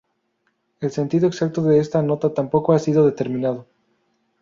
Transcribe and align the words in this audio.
El 0.79 0.89
sentido 0.89 1.27
exacto 1.27 1.61
de 1.61 1.77
esta 1.77 2.01
nota 2.01 2.33
tampoco 2.33 2.73
ha 2.73 2.79
sido 2.79 3.05
determinado. 3.05 3.67